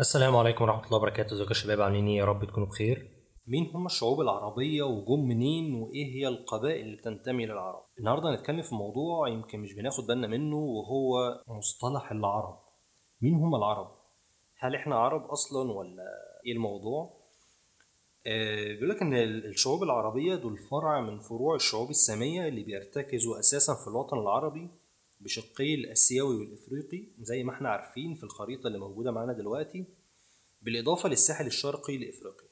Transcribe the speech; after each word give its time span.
السلام 0.00 0.36
عليكم 0.36 0.64
ورحمة 0.64 0.86
الله 0.86 0.96
وبركاته. 0.98 1.34
ازيكم 1.34 1.48
يا 1.48 1.54
شباب 1.54 1.80
عاملين 1.80 2.06
إيه؟ 2.06 2.16
يا 2.16 2.24
رب 2.24 2.44
تكونوا 2.44 2.68
بخير. 2.68 3.10
مين 3.46 3.70
هم 3.74 3.86
الشعوب 3.86 4.20
العربية 4.20 4.82
وجم 4.82 5.28
منين 5.28 5.74
وإيه 5.74 6.14
هي 6.14 6.28
القبائل 6.28 6.80
اللي 6.86 6.96
تنتمي 6.96 7.46
للعرب؟ 7.46 7.82
النهاردة 7.98 8.30
هنتكلم 8.30 8.62
في 8.62 8.74
موضوع 8.74 9.28
يمكن 9.28 9.60
مش 9.60 9.74
بناخد 9.74 10.06
بالنا 10.06 10.26
منه 10.26 10.56
وهو 10.56 11.34
مصطلح 11.48 12.12
العرب. 12.12 12.58
مين 13.22 13.34
هم 13.34 13.54
العرب؟ 13.54 13.90
هل 14.58 14.74
إحنا 14.74 14.96
عرب 14.96 15.22
أصلا 15.24 15.72
ولا 15.72 16.02
إيه 16.46 16.52
الموضوع؟ 16.52 17.24
آه 18.26 18.72
بيقول 18.72 18.88
لك 18.88 19.02
إن 19.02 19.14
الشعوب 19.14 19.82
العربية 19.82 20.34
دول 20.34 20.56
فرع 20.70 21.00
من 21.00 21.20
فروع 21.20 21.54
الشعوب 21.54 21.90
السامية 21.90 22.48
اللي 22.48 22.62
بيرتكزوا 22.62 23.38
أساسا 23.38 23.74
في 23.74 23.88
الوطن 23.90 24.18
العربي 24.18 24.70
بشقي 25.20 25.74
الاسيوي 25.74 26.36
والإفريقي 26.36 27.04
زي 27.20 27.42
ما 27.42 27.52
إحنا 27.52 27.68
عارفين 27.68 28.14
في 28.14 28.24
الخريطة 28.24 28.66
اللي 28.66 28.78
موجودة 28.78 29.10
معانا 29.10 29.32
دلوقتي 29.32 29.84
بالإضافة 30.62 31.08
للساحل 31.08 31.46
الشرقي 31.46 31.98
لإفريقيا. 31.98 32.48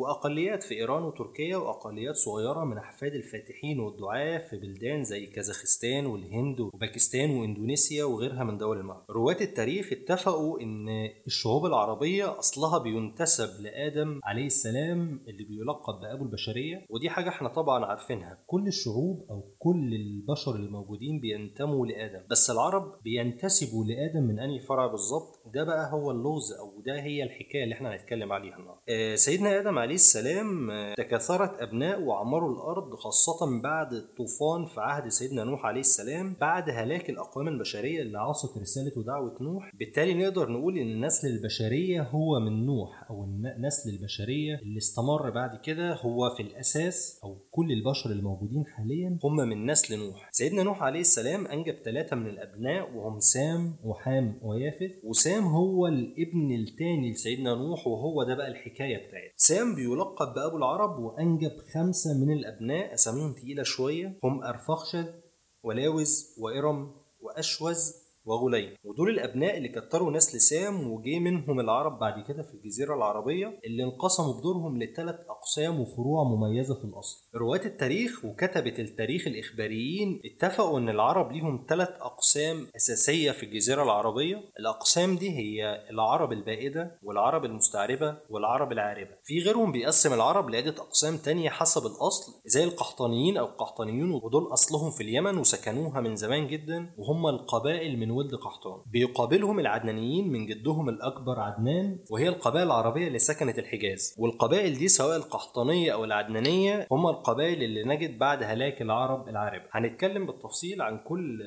وأقليات 0.00 0.62
في 0.62 0.74
إيران 0.74 1.02
وتركيا 1.02 1.56
وأقليات 1.56 2.14
صغيرة 2.16 2.64
من 2.64 2.78
أحفاد 2.78 3.14
الفاتحين 3.14 3.80
والدعاة 3.80 4.38
في 4.38 4.56
بلدان 4.56 5.04
زي 5.04 5.26
كازاخستان 5.26 6.06
والهند 6.06 6.60
وباكستان 6.60 7.30
وإندونيسيا 7.30 8.04
وغيرها 8.04 8.44
من 8.44 8.58
دول 8.58 8.78
المغرب. 8.80 9.04
رواة 9.10 9.36
التاريخ 9.40 9.92
اتفقوا 9.92 10.60
إن 10.60 10.88
الشعوب 11.26 11.66
العربية 11.66 12.38
أصلها 12.38 12.78
بينتسب 12.78 13.60
لآدم 13.62 14.20
عليه 14.24 14.46
السلام 14.46 15.20
اللي 15.28 15.44
بيلقب 15.44 16.00
بأبو 16.00 16.24
البشرية 16.24 16.86
ودي 16.90 17.10
حاجة 17.10 17.28
إحنا 17.28 17.48
طبعا 17.48 17.84
عارفينها. 17.84 18.38
كل 18.46 18.66
الشعوب 18.66 19.26
أو 19.30 19.54
كل 19.58 19.94
البشر 19.94 20.56
الموجودين 20.56 21.20
بينتموا 21.20 21.86
لآدم 21.86 22.20
بس 22.30 22.50
العرب 22.50 22.82
بينتسبوا 23.04 23.84
لآدم 23.84 24.22
من 24.22 24.38
أنهي 24.38 24.58
فرع 24.58 24.86
بالظبط؟ 24.86 25.42
ده 25.54 25.64
بقى 25.64 25.92
هو 25.92 26.10
اللغز 26.10 26.52
أو 26.52 26.80
ده 26.86 27.02
هي 27.02 27.22
الحكاية 27.22 27.64
اللي 27.64 27.74
إحنا 27.74 27.94
هنتكلم 27.94 28.32
عليها 28.32 28.56
النهارده. 28.56 28.82
آه 28.88 29.14
سيدنا 29.14 29.60
آدم 29.60 29.78
عليه 29.78 29.89
السلام 29.94 30.70
آه، 30.70 30.94
تكاثرت 30.94 31.62
أبناء 31.62 32.02
وعمروا 32.02 32.54
الأرض 32.54 32.94
خاصة 32.94 33.60
بعد 33.62 33.92
الطوفان 33.92 34.66
في 34.66 34.80
عهد 34.80 35.08
سيدنا 35.08 35.44
نوح 35.44 35.66
عليه 35.66 35.80
السلام 35.80 36.36
بعد 36.40 36.70
هلاك 36.70 37.10
الأقوام 37.10 37.48
البشرية 37.48 38.02
اللي 38.02 38.18
عاصت 38.18 38.58
رسالة 38.58 38.92
ودعوة 38.96 39.36
نوح. 39.40 39.70
بالتالي 39.74 40.14
نقدر 40.14 40.48
نقول 40.48 40.78
إن 40.78 40.86
النسل 40.90 41.28
البشرية 41.28 42.02
هو 42.02 42.40
من 42.40 42.66
نوح 42.66 43.10
أو 43.10 43.24
النسل 43.24 43.90
البشرية 43.90 44.54
اللي 44.62 44.78
استمر 44.78 45.30
بعد 45.30 45.60
كده 45.64 45.94
هو 45.94 46.30
في 46.36 46.42
الأساس 46.42 47.20
أو 47.24 47.38
كل 47.50 47.72
البشر 47.72 48.10
الموجودين 48.10 48.66
حاليا 48.66 49.18
هم 49.24 49.36
من 49.36 49.70
نسل 49.70 49.98
نوح. 49.98 50.28
سيدنا 50.32 50.62
نوح 50.62 50.82
عليه 50.82 51.00
السلام 51.00 51.46
أنجب 51.46 51.74
ثلاثة 51.84 52.16
من 52.16 52.26
الأبناء 52.26 52.94
وهم 52.94 53.20
سام 53.20 53.76
وحام 53.84 54.38
ويافث 54.42 54.90
وسام 55.04 55.44
هو 55.44 55.86
الابن 55.86 56.52
الثاني 56.52 57.12
لسيدنا 57.12 57.54
نوح 57.54 57.86
وهو 57.86 58.22
ده 58.24 58.34
بقى 58.34 58.48
الحكاية 58.48 58.96
بتاعتنا. 58.96 59.32
سام 59.36 59.74
بيلقب 59.80 60.34
بأبو 60.34 60.56
العرب 60.56 60.98
وأنجب 60.98 61.52
خمسة 61.74 62.10
من 62.20 62.30
الأبناء. 62.32 62.94
أساميهم 62.94 63.32
تقيلة 63.32 63.62
شوية. 63.62 64.18
هم 64.24 64.42
أرفخشد 64.42 65.14
ولاوز 65.62 66.34
وإرم 66.38 66.92
وأشوز. 67.20 68.09
وغليم 68.30 68.74
ودول 68.84 69.08
الأبناء 69.10 69.56
اللي 69.56 69.68
كتروا 69.68 70.10
نسل 70.10 70.40
سام 70.40 70.90
وجي 70.92 71.20
منهم 71.20 71.60
العرب 71.60 71.98
بعد 71.98 72.24
كده 72.28 72.42
في 72.42 72.54
الجزيرة 72.54 72.94
العربية 72.94 73.60
اللي 73.64 73.84
انقسموا 73.84 74.32
بدورهم 74.40 74.82
لثلاث 74.82 75.16
أقسام 75.28 75.80
وفروع 75.80 76.24
مميزة 76.24 76.74
في 76.74 76.84
الأصل. 76.84 77.18
رواه 77.36 77.60
التاريخ 77.64 78.24
وكتبة 78.24 78.74
التاريخ 78.78 79.26
الإخباريين 79.26 80.20
اتفقوا 80.24 80.78
إن 80.78 80.88
العرب 80.88 81.32
ليهم 81.32 81.66
ثلاث 81.68 81.88
أقسام 82.00 82.66
أساسية 82.76 83.30
في 83.30 83.42
الجزيرة 83.46 83.82
العربية. 83.82 84.36
الأقسام 84.60 85.16
دي 85.16 85.30
هي 85.30 85.86
العرب 85.90 86.32
البائدة 86.32 86.98
والعرب 87.02 87.44
المستعربة 87.44 88.16
والعرب 88.30 88.72
العاربة. 88.72 89.10
في 89.24 89.38
غيرهم 89.40 89.72
بيقسم 89.72 90.12
العرب 90.14 90.50
لعدة 90.50 90.74
أقسام 90.82 91.16
تانية 91.16 91.50
حسب 91.50 91.86
الأصل 91.86 92.32
زي 92.46 92.64
القحطانيين 92.64 93.36
أو 93.36 93.46
القحطانيون 93.46 94.10
ودول 94.12 94.52
أصلهم 94.52 94.90
في 94.90 95.02
اليمن 95.02 95.38
وسكنوها 95.38 96.00
من 96.00 96.16
زمان 96.16 96.48
جدا 96.48 96.94
وهم 96.98 97.26
القبائل 97.26 97.98
من 97.98 98.10
ولد 98.20 98.34
قحطان. 98.34 98.80
بيقابلهم 98.92 99.58
العدنانيين 99.60 100.32
من 100.32 100.46
جدهم 100.46 100.88
الأكبر 100.88 101.40
عدنان 101.40 101.98
وهي 102.10 102.28
القبائل 102.28 102.66
العربية 102.66 103.06
اللي 103.08 103.18
سكنت 103.18 103.58
الحجاز. 103.58 104.14
والقبائل 104.18 104.78
دي 104.78 104.88
سواء 104.88 105.16
القحطانية 105.16 105.92
أو 105.92 106.04
العدنانية 106.04 106.86
هم 106.92 107.06
القبائل 107.06 107.62
اللي 107.62 107.84
نجت 107.84 108.10
بعد 108.20 108.42
هلاك 108.42 108.82
العرب 108.82 109.28
العرب 109.28 109.62
هنتكلم 109.72 110.26
بالتفصيل 110.26 110.82
عن 110.82 110.98
كل 110.98 111.38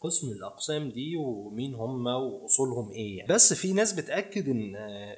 قسم 0.00 0.28
الأقسام 0.38 0.88
دي 0.90 1.16
ومين 1.16 1.74
هم 1.74 2.06
وأصولهم 2.06 2.90
إيه 2.90 3.18
يعني. 3.18 3.34
بس 3.34 3.52
في 3.54 3.72
ناس 3.72 3.92
بتأكد 3.92 4.48
إن 4.48 4.72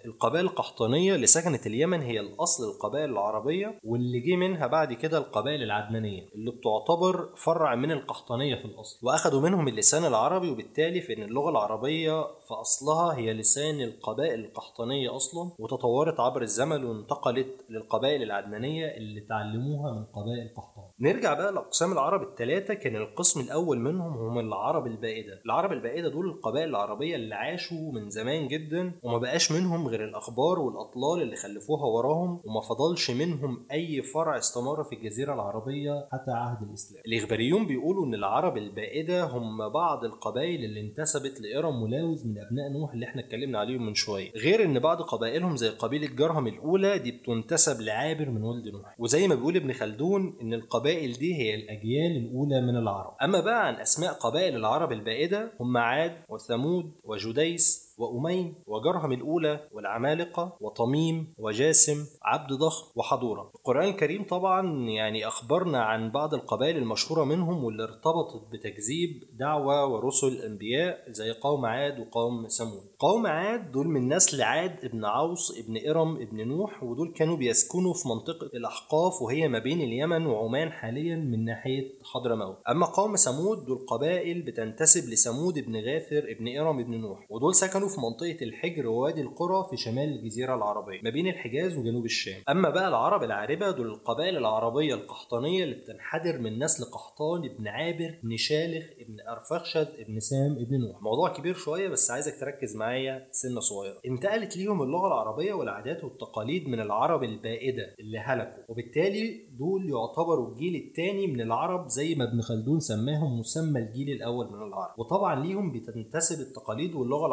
القبائل 0.06 0.44
القحطانية 0.44 1.14
اللي 1.14 1.26
سكنت 1.26 1.66
اليمن 1.66 2.00
هي 2.02 2.20
الأصل 2.20 2.64
القبائل 2.64 3.10
العربية 3.10 3.78
واللي 3.84 4.20
جه 4.20 4.36
منها 4.36 4.66
بعد 4.66 4.92
كده 4.92 5.18
القبائل 5.18 5.62
العدنانية 5.62 6.28
اللي 6.34 6.50
بتعتبر 6.50 7.28
فرع 7.36 7.74
من 7.74 7.90
القحطانية 7.92 8.54
في 8.54 8.64
الأصل. 8.64 9.06
وأخدوا 9.06 9.40
منهم 9.40 9.68
اللسان 9.68 10.04
العربي 10.04 10.50
وبالتالي 10.50 10.79
في 10.80 11.16
إن 11.16 11.22
اللغة 11.22 11.50
العربية 11.50 12.22
في 12.22 12.54
أصلها 12.60 13.16
هي 13.16 13.32
لسان 13.32 13.80
القبائل 13.80 14.44
القحطانية 14.44 15.16
أصلا 15.16 15.50
وتطورت 15.58 16.20
عبر 16.20 16.42
الزمن 16.42 16.84
وانتقلت 16.84 17.64
للقبائل 17.70 18.22
العدنانية 18.22 18.86
اللي 18.96 19.20
تعلموها 19.20 19.92
من 19.92 20.04
قبائل 20.04 20.50
قحطان. 20.56 20.84
نرجع 21.00 21.34
بقى 21.34 21.52
لأقسام 21.52 21.92
العرب 21.92 22.22
الثلاثه 22.22 22.74
كان 22.74 22.96
القسم 22.96 23.40
الأول 23.40 23.78
منهم 23.78 24.12
هم 24.12 24.38
العرب 24.38 24.86
البائدة. 24.86 25.40
العرب 25.46 25.72
البائدة 25.72 26.08
دول 26.08 26.26
القبائل 26.26 26.68
العربية 26.68 27.16
اللي 27.16 27.34
عاشوا 27.34 27.92
من 27.92 28.10
زمان 28.10 28.48
جدا 28.48 28.92
وما 29.02 29.18
بقاش 29.18 29.52
منهم 29.52 29.88
غير 29.88 30.04
الأخبار 30.04 30.58
والأطلال 30.58 31.22
اللي 31.22 31.36
خلفوها 31.36 31.84
وراهم 31.86 32.40
وما 32.44 32.60
فضلش 32.60 33.10
منهم 33.10 33.66
أي 33.72 34.02
فرع 34.02 34.36
استمر 34.38 34.84
في 34.84 34.96
الجزيرة 34.96 35.34
العربية 35.34 36.08
حتى 36.12 36.30
عهد 36.30 36.68
الإسلام. 36.68 37.02
الإخباريون 37.06 37.66
بيقولوا 37.66 38.06
إن 38.06 38.14
العرب 38.14 38.56
البائدة 38.56 39.24
هم 39.24 39.68
بعض 39.68 40.04
القبائل 40.04 40.64
اللي 40.70 40.80
انتسبت 40.80 41.40
لإرم 41.40 41.82
ولاوز 41.82 42.26
من 42.26 42.38
أبناء 42.38 42.72
نوح 42.72 42.92
اللي 42.92 43.06
إحنا 43.06 43.22
اتكلمنا 43.22 43.58
عليهم 43.58 43.86
من 43.86 43.94
شوية. 43.94 44.30
غير 44.36 44.64
إن 44.64 44.78
بعض 44.78 45.02
قبائلهم 45.02 45.56
زي 45.56 45.68
قبيلة 45.68 46.06
جرهم 46.06 46.46
الأولى 46.46 46.98
دي 46.98 47.12
بتنتسب 47.12 47.80
لعابر 47.80 48.30
من 48.30 48.42
ولد 48.42 48.68
نوح. 48.68 48.94
وزي 48.98 49.28
ما 49.28 49.34
بيقول 49.34 49.56
ابن 49.56 49.72
خلدون 49.72 50.38
إن 50.42 50.54
القبائل 50.54 51.12
دي 51.12 51.34
هي 51.34 51.54
الأجيال 51.54 52.16
الأولى 52.16 52.60
من 52.60 52.76
العرب. 52.76 53.14
أما 53.22 53.40
بقى 53.40 53.66
عن 53.66 53.74
أسماء 53.74 54.12
قبائل 54.12 54.56
العرب 54.56 54.92
البائدة 54.92 55.52
هم 55.60 55.76
عاد 55.76 56.12
وثمود 56.28 56.92
وجديس 57.04 57.89
وأمين 58.00 58.54
وجرهم 58.66 59.12
الأولى 59.12 59.68
والعمالقة 59.72 60.56
وطميم 60.60 61.34
وجاسم 61.38 62.06
عبد 62.22 62.52
ضخم 62.52 62.86
وحضورة. 62.96 63.50
القرآن 63.54 63.88
الكريم 63.88 64.24
طبعا 64.24 64.88
يعني 64.88 65.26
أخبرنا 65.26 65.82
عن 65.82 66.10
بعض 66.10 66.34
القبائل 66.34 66.76
المشهورة 66.76 67.24
منهم 67.24 67.64
واللي 67.64 67.82
ارتبطت 67.82 68.52
بتكذيب 68.52 69.10
دعوة 69.38 69.86
ورسل 69.86 70.26
الأنبياء 70.28 71.10
زي 71.10 71.30
قوم 71.30 71.66
عاد 71.66 72.00
وقوم 72.00 72.46
ثمود. 72.48 72.82
قوم 72.98 73.26
عاد 73.26 73.72
دول 73.72 73.88
من 73.88 74.14
نسل 74.14 74.42
عاد 74.42 74.84
ابن 74.84 75.04
عوص 75.04 75.58
ابن 75.58 75.88
إرم 75.90 76.16
ابن 76.16 76.48
نوح 76.48 76.82
ودول 76.82 77.12
كانوا 77.12 77.36
بيسكنوا 77.36 77.94
في 77.94 78.08
منطقة 78.08 78.46
الأحقاف 78.54 79.22
وهي 79.22 79.48
ما 79.48 79.58
بين 79.58 79.80
اليمن 79.80 80.26
وعمان 80.26 80.72
حاليا 80.72 81.16
من 81.16 81.44
ناحية 81.44 81.98
حضرموت 82.04 82.56
أما 82.68 82.86
قوم 82.86 83.16
ثمود 83.16 83.64
دول 83.64 83.86
قبائل 83.88 84.42
بتنتسب 84.42 85.08
لثمود 85.10 85.58
ابن 85.58 85.76
غافر 85.76 86.26
ابن 86.30 86.58
إرم 86.58 86.78
ابن 86.78 87.00
نوح 87.00 87.26
ودول 87.30 87.54
سكنوا 87.54 87.88
في 87.94 88.00
منطقة 88.00 88.36
الحجر 88.44 88.86
ووادي 88.86 89.20
القرى 89.20 89.66
في 89.70 89.76
شمال 89.76 90.08
الجزيرة 90.08 90.54
العربية 90.54 91.00
ما 91.04 91.10
بين 91.10 91.26
الحجاز 91.26 91.76
وجنوب 91.76 92.04
الشام. 92.04 92.42
أما 92.48 92.70
بقى 92.70 92.88
العرب 92.88 93.22
العاربة 93.22 93.70
دول 93.70 93.86
القبائل 93.86 94.36
العربية 94.36 94.94
القحطانية 94.94 95.64
اللي 95.64 95.74
بتنحدر 95.74 96.38
من 96.38 96.64
نسل 96.64 96.84
قحطان 96.84 97.44
ابن 97.44 97.68
عابر 97.68 98.18
ابن 98.24 98.36
شالخ 98.36 98.84
ابن 99.00 99.16
أرفخشد 99.28 99.88
ابن 99.98 100.20
سام 100.20 100.52
ابن 100.52 100.80
نوح. 100.80 101.02
موضوع 101.02 101.32
كبير 101.32 101.54
شوية 101.54 101.88
بس 101.88 102.10
عايزك 102.10 102.40
تركز 102.40 102.76
معايا 102.76 103.28
سنة 103.30 103.60
صغيرة. 103.60 103.98
انتقلت 104.06 104.56
ليهم 104.56 104.82
اللغة 104.82 105.06
العربية 105.06 105.52
والعادات 105.52 106.04
والتقاليد 106.04 106.68
من 106.68 106.80
العرب 106.80 107.22
البائدة 107.24 107.94
اللي 108.00 108.18
هلكوا. 108.18 108.62
وبالتالي 108.68 109.46
دول 109.58 109.90
يعتبروا 109.90 110.48
الجيل 110.48 110.74
الثاني 110.76 111.26
من 111.26 111.40
العرب 111.40 111.88
زي 111.88 112.14
ما 112.14 112.24
ابن 112.24 112.40
خلدون 112.40 112.80
سماهم 112.80 113.38
مسمى 113.38 113.80
الجيل 113.80 114.10
الأول 114.10 114.46
من 114.46 114.62
العرب. 114.62 114.94
وطبعا 114.98 115.44
ليهم 115.44 115.72
بتنتسب 115.72 116.40
التقاليد 116.40 116.94
واللغة 116.94 117.26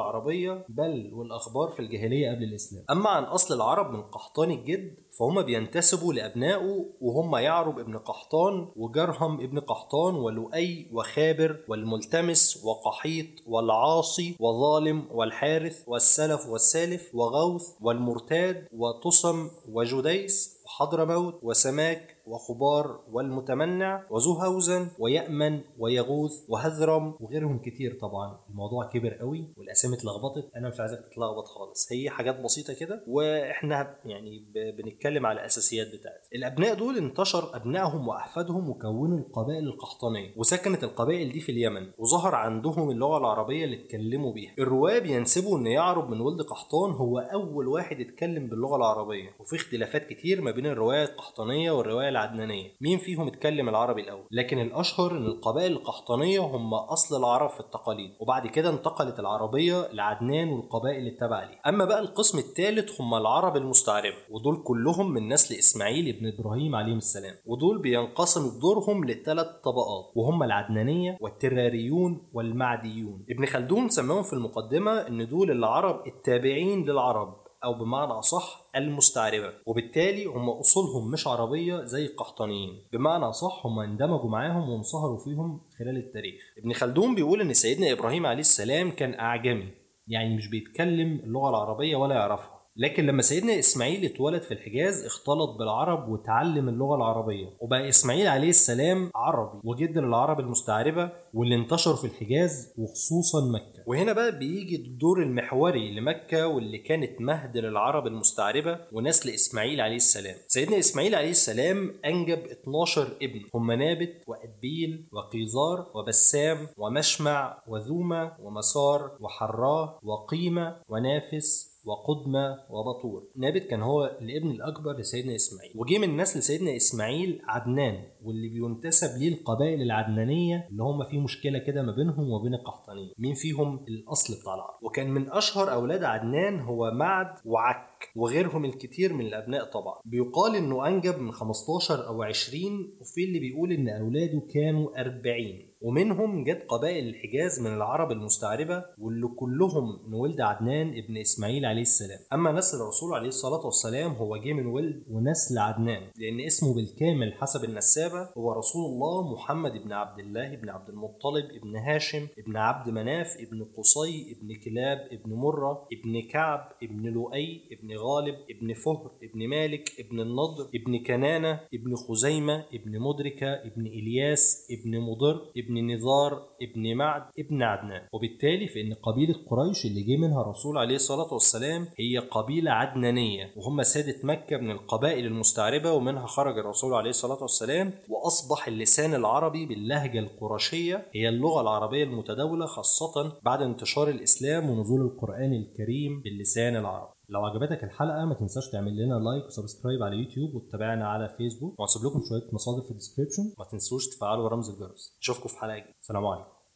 العربية 0.47 0.65
بل 0.69 1.13
والأخبار 1.13 1.69
في 1.69 1.79
الجاهلية 1.79 2.31
قبل 2.31 2.44
الإسلام. 2.44 2.83
أما 2.91 3.09
عن 3.09 3.23
أصل 3.23 3.55
العرب 3.55 3.91
من 3.94 4.01
قحطان 4.01 4.51
الجد 4.51 4.97
فهم 5.19 5.41
بينتسبوا 5.41 6.13
لأبنائه 6.13 6.85
وهم 7.01 7.35
يعرب 7.35 7.79
ابن 7.79 7.97
قحطان 7.97 8.67
وجرهم 8.75 9.41
ابن 9.41 9.59
قحطان 9.59 10.15
ولؤي 10.15 10.89
وخابر 10.94 11.63
والملتمس 11.67 12.65
وقحيط 12.65 13.27
والعاصي 13.47 14.35
وظالم 14.39 15.07
والحارث 15.11 15.83
والسلف 15.88 16.47
والسالف 16.47 17.15
وغوث 17.15 17.67
والمرتاد 17.81 18.67
وتصم 18.73 19.50
وجديس 19.69 20.57
وحضرموت 20.65 21.39
وسماك 21.43 22.16
وخبار 22.27 23.00
والمتمنع 23.12 24.03
وذو 24.09 24.33
هوزن 24.33 24.88
ويأمن 25.00 25.62
ويغوث 25.79 26.31
وهذرم 26.50 27.15
وغيرهم 27.19 27.59
كتير 27.59 27.97
طبعا. 28.01 28.39
الموضوع 28.50 28.85
كبر 28.89 29.13
قوي 29.13 29.53
والأسامي 29.57 29.95
اتلخبطت. 29.95 30.50
أنا 30.56 30.69
مش 30.69 30.79
عايزك 30.79 31.00
تتلخبط 31.00 31.45
خالص. 31.45 31.91
هي 31.91 32.09
حاجات 32.09 32.39
بسيطة 32.39 32.74
كده 32.74 33.03
وإحنا 33.07 33.97
يعني 34.06 34.45
بنتكلم 34.77 35.25
على 35.25 35.39
الأساسيات 35.39 35.88
بتاعتها. 35.88 36.27
الأبناء 36.35 36.74
دول 36.74 36.97
انتشر 36.97 37.56
أبنائهم 37.56 38.07
وأحفادهم 38.07 38.69
وكونوا 38.69 39.18
القبائل 39.19 39.68
القحطانية 39.68 40.33
وسكنت 40.38 40.83
القبائل 40.83 41.31
دي 41.31 41.39
في 41.39 41.51
اليمن 41.51 41.91
وظهر 41.97 42.35
عندهم 42.35 42.91
اللغة 42.91 43.18
العربية 43.18 43.65
اللي 43.65 43.83
اتكلموا 43.83 44.33
بيها. 44.33 44.53
الرواه 44.59 45.00
بينسبوا 45.00 45.57
إن 45.57 45.68
يعرب 45.68 46.09
من 46.09 46.21
ولد 46.21 46.41
قحطان 46.41 46.91
هو 46.91 47.19
أول 47.19 47.68
واحد 47.68 48.00
اتكلم 48.00 48.47
باللغة 48.47 48.75
العربية. 48.75 49.29
وفي 49.39 49.56
اختلافات 49.56 50.06
كتير 50.09 50.41
ما 50.41 50.51
بين 50.51 50.65
الروايه 50.65 51.03
القحطانية 51.03 51.71
والروايه 51.71 52.09
العدنانية. 52.17 52.71
مين 52.81 52.97
فيهم 52.97 53.27
اتكلم 53.27 53.69
العربي 53.69 54.01
الأول؟ 54.01 54.25
لكن 54.31 54.59
الأشهر 54.59 55.11
إن 55.11 55.25
القبائل 55.25 55.71
القحطانية 55.71 56.39
هم 56.39 56.73
أصل 56.73 57.19
العرب 57.19 57.49
في 57.49 57.59
التقاليد 57.59 58.11
وبعد 58.19 58.47
كده 58.47 58.69
انتقلت 58.69 59.19
العربية 59.19 59.87
لعدنان 59.93 60.49
والقبائل 60.49 61.07
التابعة 61.07 61.45
ليه. 61.45 61.59
أما 61.67 61.85
بقى 61.85 61.99
القسم 61.99 62.37
الثالث 62.37 63.01
هم 63.01 63.13
العرب 63.13 63.57
المستعربة 63.57 64.15
ودول 64.31 64.63
كلهم 64.63 65.11
من 65.11 65.33
نسل 65.33 65.55
إسماعيل 65.55 66.15
ابن 66.15 66.27
إبراهيم 66.39 66.75
عليهم 66.75 66.97
السلام. 66.97 67.35
ودول 67.45 67.81
بينقسم 67.81 68.57
بدورهم 68.57 69.05
لثلاث 69.05 69.47
طبقات 69.47 70.05
وهم 70.15 70.43
العدنانية 70.43 71.17
والتراريون 71.21 72.27
والمعديون. 72.33 73.25
ابن 73.29 73.45
خلدون 73.45 73.89
سماهم 73.89 74.23
في 74.23 74.33
المقدمة 74.33 74.91
إن 74.91 75.27
دول 75.27 75.51
العرب 75.51 76.07
التابعين 76.07 76.85
للعرب. 76.85 77.46
أو 77.63 77.74
بمعنى 77.74 78.12
أصح 78.12 78.69
المستعربة. 78.75 79.54
وبالتالي 79.65 80.25
هم 80.25 80.50
أصولهم 80.50 81.12
مش 81.12 81.27
عربية 81.27 81.83
زي 81.83 82.06
القحطانيين. 82.06 82.88
بمعنى 82.94 83.25
أصح 83.25 83.65
هم 83.65 83.80
اندمجوا 83.80 84.30
معاهم 84.30 84.69
وانصهروا 84.69 85.18
فيهم 85.24 85.62
خلال 85.80 85.98
التاريخ. 85.98 86.42
ابن 86.57 86.74
خلدون 86.74 87.15
بيقول 87.15 87.42
إن 87.42 87.54
سيدنا 87.54 87.92
إبراهيم 87.92 88.25
عليه 88.25 88.39
السلام 88.39 88.92
كان 88.92 89.19
أعجمي. 89.19 89.71
يعني 90.07 90.36
مش 90.36 90.48
بيتكلم 90.48 91.19
اللغة 91.24 91.50
العربية 91.50 91.95
ولا 91.95 92.15
يعرفها. 92.15 92.56
لكن 92.79 93.06
لما 93.06 93.21
سيدنا 93.21 93.59
إسماعيل 93.59 94.06
اتولد 94.06 94.41
في 94.41 94.53
الحجاز 94.53 95.06
اختلط 95.06 95.57
بالعرب 95.59 96.09
وتعلم 96.09 96.69
اللغة 96.69 96.95
العربية. 96.95 97.47
وبقى 97.59 97.89
إسماعيل 97.89 98.27
عليه 98.27 98.50
السلام 98.50 99.12
عربي 99.15 99.59
وجد 99.63 99.97
للعرب 99.97 100.39
المستعربة 100.39 101.09
واللي 101.33 101.56
انتشروا 101.56 101.95
في 101.95 102.07
الحجاز 102.07 102.74
وخصوصا 102.77 103.39
مكة. 103.51 103.83
وهنا 103.88 104.13
بقى 104.13 104.39
بيجي 104.39 104.75
الدور 104.75 105.24
المحوري 105.24 106.00
لمكة 106.00 106.47
واللي 106.47 106.77
كانت 106.77 107.21
مهد 107.21 107.57
للعرب 107.57 108.07
المستعربة 108.07 108.79
ونسل 108.94 109.29
اسماعيل 109.29 109.81
عليه 109.81 109.95
السلام. 109.95 110.35
سيدنا 110.47 110.79
إسماعيل 110.79 111.15
عليه 111.15 111.29
السلام 111.29 111.94
أنجب 112.06 112.38
12 112.39 113.07
ابن 113.21 113.41
هم 113.56 113.71
نابت 113.71 114.24
وأدبيل 114.27 115.07
وقيزار 115.12 115.91
وبسام 115.95 116.68
ومشمع 116.77 117.63
وذومة 117.68 118.31
ومسار 118.39 119.18
وحراه 119.19 120.00
وقيمة 120.03 120.75
ونافس 120.89 121.76
وقدمة 121.88 122.57
وبطور 122.69 123.24
نابت 123.38 123.63
كان 123.63 123.81
هو 123.81 124.18
الابن 124.22 124.51
الأكبر 124.51 124.98
لسيدنا 125.00 125.36
إسماعيل. 125.36 125.72
وجه 125.75 125.98
من 125.98 126.18
نسل 126.18 126.44
سيدنا 126.44 126.75
إسماعيل 126.75 127.42
عدنان 127.48 128.04
واللي 128.24 128.50
بينتسب 128.50 129.19
ليه 129.19 129.34
القبائل 129.34 129.81
العدنانية 129.81 130.68
اللي 130.72 130.84
هم 130.84 131.04
في 131.04 131.18
مشكلة 131.19 131.60
كده 131.60 131.81
ما 131.84 131.92
بينهم 131.92 132.31
وبين 132.31 132.54
القحطانية 132.54 133.12
مين 133.18 133.34
فيهم؟ 133.34 133.86
الأصل 133.88 134.42
بتاع 134.42 134.54
العرب. 134.56 134.78
وكان 134.84 135.10
من 135.10 135.31
أشهر 135.31 135.74
أولاد 135.74 136.04
عدنان 136.04 136.60
هو 136.60 136.92
معد 136.92 137.36
وعك 137.45 138.10
وغيرهم 138.16 138.66
الكثير 138.66 139.13
من 139.13 139.25
الأبناء 139.25 139.66
طبعا. 139.72 140.01
بيقال 140.06 140.56
إنه 140.56 140.88
أنجب 140.88 141.19
من 141.19 141.31
15 141.31 142.07
أو 142.07 142.24
20 142.24 142.94
وفي 143.01 143.24
اللي 143.24 143.39
بيقول 143.39 143.72
إن 143.72 143.89
أولاده 143.89 144.42
كانوا 144.54 145.01
40 145.01 145.66
ومنهم 145.81 146.44
جت 146.44 146.65
قبائل 146.69 147.07
الحجاز 147.07 147.59
من 147.59 147.74
العرب 147.74 148.12
المستعربة 148.12 148.85
واللي 148.97 149.27
كلهم 149.27 150.00
من 150.07 150.13
ولد 150.13 150.41
عدنان 150.41 150.89
ابن 150.89 151.18
إسماعيل 151.18 151.65
عليه 151.65 151.81
السلام. 151.81 152.19
أما 152.33 152.51
نسل 152.51 152.77
الرسول 152.77 153.13
عليه 153.13 153.27
الصلاة 153.27 153.65
والسلام 153.65 154.12
هو 154.12 154.38
جه 154.38 154.53
من 154.53 154.65
ولد 154.65 155.03
ونسل 155.09 155.57
عدنان 155.57 156.01
لأن 156.18 156.39
اسمه 156.45 156.75
بالكامل 156.75 157.33
حسب 157.33 157.63
النسابة 157.63 158.29
هو 158.38 158.51
رسول 158.51 158.85
الله 158.85 159.33
محمد 159.33 159.71
بن 159.83 159.91
عبد 159.94 160.19
الله 160.19 160.56
بن 160.56 160.69
عبد 160.69 160.89
المطلب 160.89 161.45
ابن 161.45 161.75
هاشم 161.75 162.27
ابن 162.39 162.57
عبد 162.57 162.89
مناف 162.89 163.38
ابن 163.39 163.63
قصي 163.77 164.38
ابن 164.38 164.56
كلاب 164.65 165.07
ابن 165.12 165.33
مرة 165.33 165.88
ابن 165.94 166.21
كعب 166.21 166.71
ابن 166.83 167.07
لؤي 167.07 167.62
ابن 167.71 167.97
غالب 167.97 168.35
ابن 168.50 168.74
فهر 168.74 169.12
ابن 169.24 169.47
مالك 169.47 169.89
ابن 170.00 170.19
النضر 170.19 170.69
ابن 170.75 171.03
كنانة 171.03 171.59
ابن 171.74 171.95
خزيمة 171.95 172.65
ابن 172.74 173.00
مدركة 173.00 173.53
ابن 173.53 173.88
إلياس 173.88 174.68
ابن 174.71 175.00
مضر 175.00 175.51
ابن 175.57 175.66
نزار 175.71 176.47
ابن 176.61 176.95
معد 176.95 177.23
ابن 177.39 177.63
عدنان. 177.63 178.01
وبالتالي 178.13 178.67
فإن 178.67 178.93
قبيلة 178.93 179.35
قريش 179.47 179.85
اللي 179.85 180.01
جه 180.03 180.17
منها 180.17 180.41
الرسول 180.41 180.77
عليه 180.77 180.95
الصلاة 180.95 181.33
والسلام 181.33 181.87
هي 181.99 182.17
قبيلة 182.17 182.71
عدنانية 182.71 183.53
وهم 183.55 183.83
سادة 183.83 184.15
مكة 184.23 184.57
من 184.57 184.71
القبائل 184.71 185.25
المستعربة 185.25 185.91
ومنها 185.91 186.25
خرج 186.27 186.57
الرسول 186.57 186.93
عليه 186.93 187.09
الصلاة 187.09 187.41
والسلام 187.41 187.93
وأصبح 188.09 188.67
اللسان 188.67 189.13
العربي 189.13 189.65
باللهجة 189.65 190.19
القرشية 190.19 191.05
هي 191.15 191.29
اللغة 191.29 191.61
العربية 191.61 192.03
المتداولة 192.03 192.65
خاصة 192.65 193.39
بعد 193.43 193.61
انتشار 193.61 194.09
الإسلام 194.09 194.69
ونزول 194.69 195.01
القرآن 195.01 195.53
الكريم 195.53 196.21
باللسان 196.21 196.75
العربي. 196.75 197.16
لو 197.29 197.45
عجبتك 197.45 197.83
الحلقة 197.83 198.25
ما 198.25 198.33
تنساش 198.33 198.69
تعمل 198.69 198.97
لنا 198.97 199.13
like 199.13 199.45
و 199.45 199.51
subscribe 199.51 200.03
على 200.03 200.18
يوتيوب 200.18 200.56
وتتابعنا 200.56 201.07
على 201.07 201.29
فيسبوك 201.29 201.79
وهسيب 201.79 202.01
لكم 202.06 202.21
شوية 202.29 202.50
مصادر 202.53 202.81
في 202.81 202.91
ال 202.91 202.95
description. 202.95 203.44
ما 203.59 203.65
تنسوش 203.71 204.07
تفعلوا 204.07 204.50
رمز 204.50 204.69
الجرس. 204.69 205.18
اشوفكم 205.21 205.50
في 205.50 205.57
حلقة 205.57 205.77
جديدة. 205.77 205.95
سلام 206.01 206.25
عليكم. 206.25 206.56